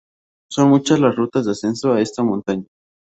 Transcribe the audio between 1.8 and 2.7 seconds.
a esta montaña.